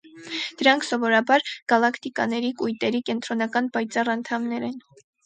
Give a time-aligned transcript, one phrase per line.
[0.59, 1.43] Դրանք, սովորաբար,
[1.73, 4.81] գալակտիկաների կույտերի կենտրոնական, պայծառ անդամներ են։